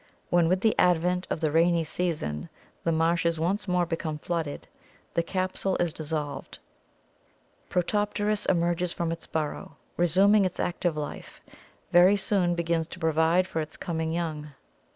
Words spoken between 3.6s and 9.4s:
more become flooded, the capsule is dissolved, Protopterus emerges from its